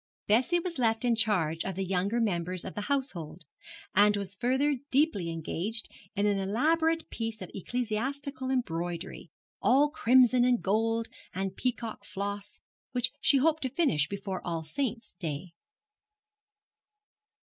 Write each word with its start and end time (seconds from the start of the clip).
Bessie 0.25 0.57
was 0.59 0.79
left 0.79 1.05
in 1.05 1.15
charge 1.15 1.63
of 1.63 1.75
the 1.75 1.85
younger 1.85 2.19
members 2.19 2.65
of 2.65 2.73
the 2.73 2.81
household, 2.89 3.45
and 3.93 4.17
was 4.17 4.33
further 4.33 4.77
deeply 4.89 5.29
engaged 5.29 5.89
in 6.15 6.25
an 6.25 6.39
elaborate 6.39 7.07
piece 7.11 7.39
of 7.39 7.51
ecclesiastical 7.53 8.49
embroidery, 8.49 9.29
all 9.61 9.91
crimson 9.91 10.43
and 10.43 10.63
gold, 10.63 11.07
and 11.35 11.55
peacock 11.55 12.03
floss, 12.03 12.59
which 12.93 13.11
she 13.21 13.37
hoped 13.37 13.61
to 13.61 13.69
finish 13.69 14.07
before 14.09 14.41
All 14.43 14.63
Saints' 14.63 15.13
Day. 15.19 15.53